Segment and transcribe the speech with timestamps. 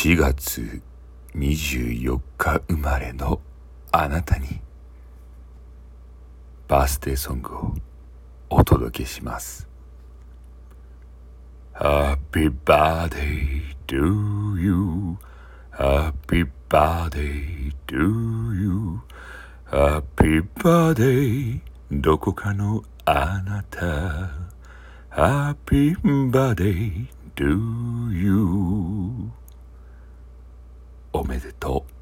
[0.00, 0.80] 4月
[1.34, 3.40] 24日生まれの
[3.90, 4.60] あなたに
[6.68, 7.74] バースデーソングを
[8.48, 9.66] お届けします
[11.74, 15.18] Happy birthday to you
[15.72, 17.96] Happy birthday to
[18.54, 19.00] you
[19.68, 21.60] Happy birthday
[21.90, 24.30] どこかのあなた
[25.10, 25.96] Happy
[26.30, 28.77] birthday to you
[31.18, 31.97] おめでとう。